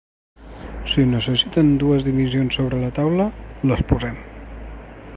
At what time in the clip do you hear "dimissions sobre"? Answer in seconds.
2.09-2.83